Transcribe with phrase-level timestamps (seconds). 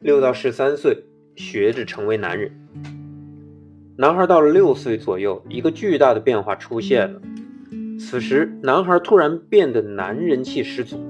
[0.00, 2.52] 六到十三岁，学着成为男人。
[3.96, 7.20] 男孩到了六岁左右，一个巨大的变化出现了。
[7.98, 11.00] 此时，男孩突然变得男人气十足，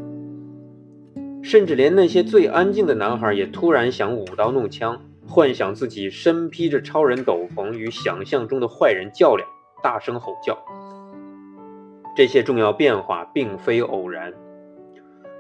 [1.42, 9.46] 甚至连那些最安静的男孩也突然想舞刀弄枪，幻想自己身披着超人斗篷，与想象中的坏人较量，
[9.82, 10.56] 大声吼叫。
[12.16, 14.32] 这些重要变化并非偶然。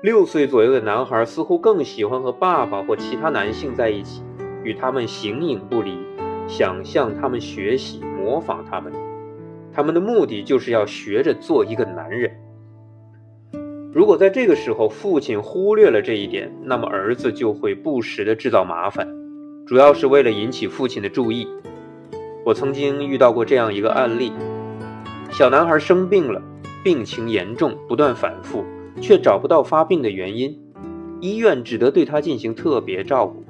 [0.00, 4.22] 六岁左右的男孩似乎更喜欢和爸爸或其他男性在一起，
[4.62, 5.98] 与他们形影不离，
[6.46, 8.92] 想向他们学习，模仿他们。
[9.72, 12.30] 他们的目的就是要学着做一个男人。
[13.92, 19.08] 如果在这个时候父亲忽略了这一点，那么儿子就会不时地制造麻烦，
[19.66, 21.48] 主要是为了引起父亲的注意。
[22.44, 24.32] 我曾经遇到过这样一个案例：
[25.32, 26.40] 小男孩生病了，
[26.84, 28.64] 病情严重，不断反复。
[29.00, 30.58] 却找不到发病的原因，
[31.20, 33.44] 医院只得对他进行特别照顾。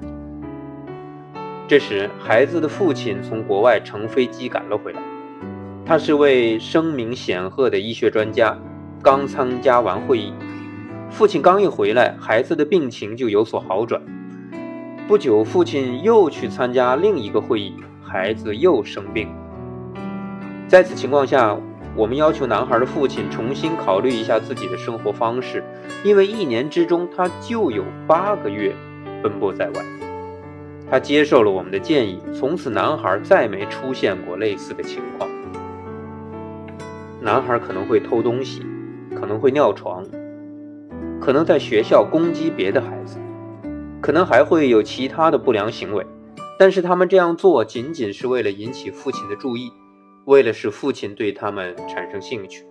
[1.67, 4.99] 这时，孩子的父亲从国外乘飞机赶了回来，
[5.85, 8.57] 他是位声名显赫的医学专家，
[9.03, 10.33] 刚参加完会议。
[11.11, 14.01] 父亲刚一回来，孩子的病情就有所好转。
[15.07, 19.27] 不久，父亲又去参加另一个会议，孩子又生病。
[20.67, 21.57] 在此情况下，
[21.95, 25.63] 我们要求男孩的父亲重新考虑一下自己的生活方式，
[26.03, 28.73] 因为一年之中他就有八个月
[29.21, 29.83] 奔波在外。
[30.89, 35.29] 他接受了我们的建议，从此男孩再没出现过类似的情况。
[37.21, 38.65] 男孩可能会偷东西，
[39.13, 40.03] 可能会尿床，
[41.19, 43.17] 可能在学校攻击别的孩子，
[43.99, 46.05] 可能还会有其他的不良行为，
[46.57, 49.69] 但是他们这样做仅仅是为了引起父亲的注意。
[50.29, 52.63] 为了使父亲对他们产生兴趣，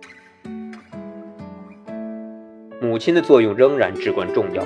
[2.79, 4.63] 母亲的作用仍然至关重要。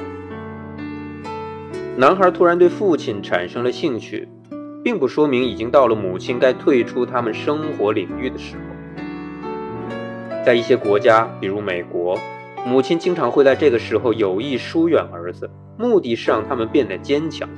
[1.98, 4.30] 男孩突然对父亲产生了兴趣，
[4.84, 8.62] 并不说明已经到了母亲该退出他们生活领域的时候。
[10.46, 12.16] 在一些国家，比如美国，
[12.64, 15.50] 母亲经常会在这个时候有意疏远儿子，
[15.80, 17.50] 目的是让他们变得坚强。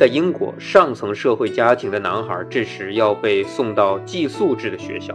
[0.00, 5.14] 在英国，上层社会家庭的男孩这时要被送到寄宿制的学校。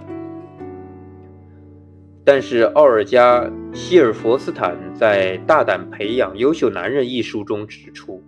[2.23, 3.41] 但是，奥尔加·
[3.73, 8.23] 希尔佛斯坦在《大胆培养优秀男人》一书中指出，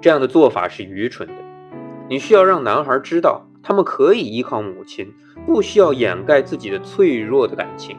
[0.00, 1.34] 这样的做法是愚蠢的。
[2.08, 5.12] 你需要让男孩知道，他们可以依靠母亲，
[5.44, 7.96] 不需要掩盖自己的脆弱的感情。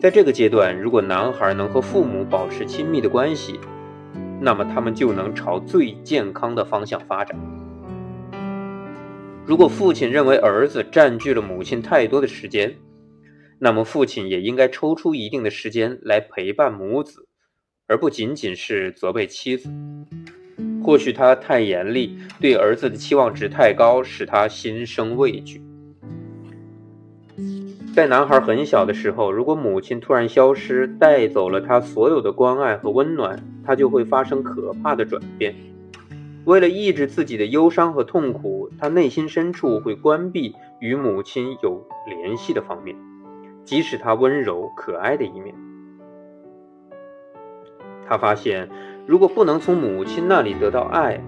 [0.00, 3.58] 在这个阶段，如果男孩能和父母保持亲密的关系，
[4.44, 7.38] 那么他们就能朝最健康的方向发展。
[9.46, 12.74] 如果父亲认为儿子占据了母亲太多的时间，
[13.60, 17.28] 那么父亲也应该抽出一定的时间来陪伴母子，
[17.86, 19.70] 而不仅仅是责备妻子。
[20.82, 25.62] 或许他太严厉，对儿子的期望值太高，使他心生畏惧。
[27.94, 35.54] 在男孩很小的时候，如果母亲突然消失，带走了他所有的关爱和温暖，他就会发生可怕的转变。
[36.44, 42.96] 为了抑制自己的忧伤和痛苦，他内心深处会关闭与母亲有联系的方面，
[43.64, 45.54] 即使他温柔可爱的一面。
[48.04, 48.68] 他发现，
[49.06, 51.20] 如果不能从母亲那里得到爱，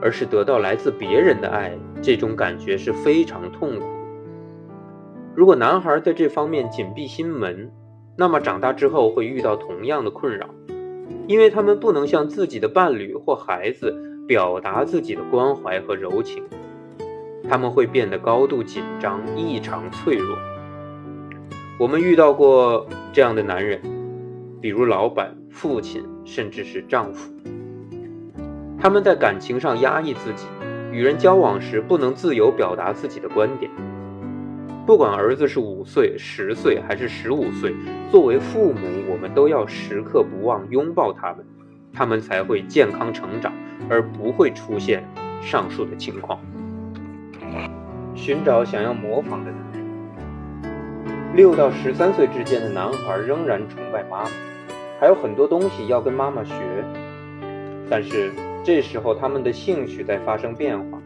[0.00, 3.86] 而是得到来自别人的爱，这种感觉是非常痛苦。
[5.34, 7.70] 如果男孩在这方面紧闭心门，
[8.16, 10.48] 那么长大之后会遇到同样的困扰，
[11.32, 13.90] 因为他们不能向自己的伴侣或孩子
[14.28, 16.44] 表达自己的关怀和柔情，
[17.48, 20.36] 他们会变得高度紧张，异常脆弱。
[21.78, 23.80] 我们遇到过这样的男人，
[24.60, 27.32] 比如老板、父亲，甚至是丈夫，
[28.78, 30.44] 他们在感情上压抑自己，
[30.92, 33.70] 与人交往时不能自由表达自己的观点。
[34.84, 37.72] 不管儿子是五岁、十岁还是十五岁，
[38.10, 41.46] 作为父母，我们都要时刻不忘拥抱他们，
[41.92, 43.52] 他们才会健康成长，
[43.88, 45.04] 而不会出现
[45.40, 46.40] 上述的情况。
[48.12, 51.36] 寻找想要模仿的男人。
[51.36, 54.30] 六到十三岁之间的男孩仍然崇拜妈妈，
[54.98, 56.54] 还有很多东西要跟妈妈学，
[57.88, 58.32] 但是
[58.64, 61.00] 这时候他们的兴趣在发生变化，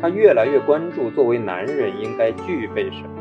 [0.00, 3.19] 他越来越关注作为男人应该具备什么。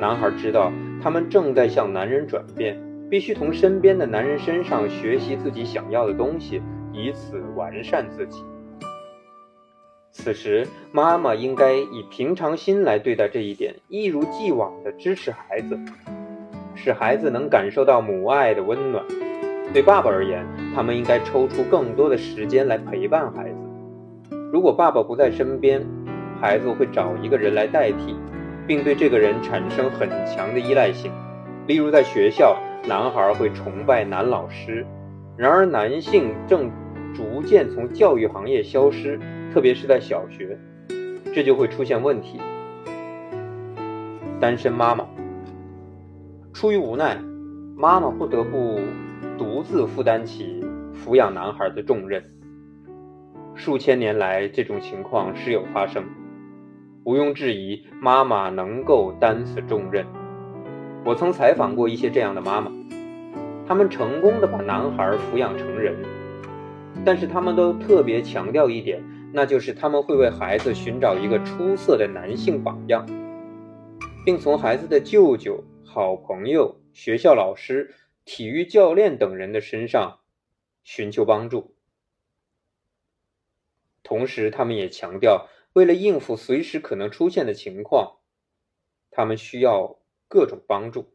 [0.00, 2.80] 男孩知道，他们正在向男人转变，
[3.10, 8.42] 必须从身边的男人身上学习自己想要的东西，以此完善自己。
[10.10, 15.78] 此时，妈妈应该以平常心来对待这一点，一如既往地支持孩子，
[16.74, 19.04] 使孩子能感受到母爱的温暖。
[19.70, 24.36] 对爸爸而言，他们应该抽出更多的时间来陪伴孩子。
[24.50, 25.86] 如果爸爸不在身边，
[26.40, 28.16] 孩子会找一个人来代替，
[28.66, 31.10] 并对这个人产生很强的依赖性。
[31.66, 32.58] 例如，在学校，
[32.88, 34.86] 男孩会崇拜男老师，
[35.36, 36.70] 然而男性正
[37.14, 39.18] 逐渐从教育行业消失，
[39.52, 40.58] 特别是在小学，
[41.34, 42.40] 这就会出现问题。
[44.40, 45.06] 单身妈妈
[46.52, 47.18] 出于无奈，
[47.76, 48.80] 妈妈不得不
[49.36, 50.64] 独自负担起
[50.94, 52.22] 抚养男孩的重任。
[53.54, 56.02] 数千年来，这种情况时有发生。
[57.04, 60.06] 毋庸置疑，妈妈能够担此重任。
[61.04, 62.70] 我曾采访过一些这样的妈妈，
[63.66, 65.96] 他们成功的把男孩抚养成人，
[67.02, 69.02] 但是他们都特别强调一点，
[69.32, 73.06] 那就是他们会为孩子寻找一个出色的男性榜样。
[74.22, 77.94] 并从孩子的舅舅、好朋友、学校老师、
[78.26, 80.18] 体育教练等人的身上
[80.84, 81.74] 寻求帮助。
[84.02, 88.18] 同时，他们也强调，为了应付随时可能出现的情况，
[89.10, 91.14] 他们需要各种帮助。